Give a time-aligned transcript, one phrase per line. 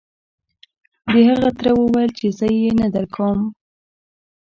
[1.11, 3.39] د هغه تره وويل چې زه يې نه درکوم.